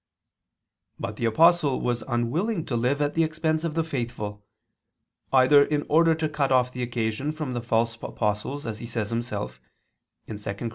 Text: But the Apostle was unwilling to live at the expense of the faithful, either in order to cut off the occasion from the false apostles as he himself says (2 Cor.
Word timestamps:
But 0.99 1.17
the 1.17 1.25
Apostle 1.25 1.79
was 1.79 2.01
unwilling 2.07 2.65
to 2.65 2.75
live 2.75 3.03
at 3.03 3.13
the 3.13 3.23
expense 3.23 3.63
of 3.63 3.75
the 3.75 3.83
faithful, 3.83 4.43
either 5.31 5.63
in 5.63 5.85
order 5.89 6.15
to 6.15 6.27
cut 6.27 6.51
off 6.51 6.71
the 6.71 6.81
occasion 6.81 7.31
from 7.31 7.53
the 7.53 7.61
false 7.61 7.93
apostles 8.01 8.65
as 8.65 8.79
he 8.79 8.87
himself 8.87 9.61
says 10.27 10.43
(2 10.43 10.53
Cor. 10.55 10.69